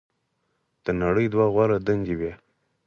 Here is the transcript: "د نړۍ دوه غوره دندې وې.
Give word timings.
"د 0.83 0.85
نړۍ 1.01 1.25
دوه 1.33 1.45
غوره 1.53 1.77
دندې 1.87 2.13
وې. 2.19 2.31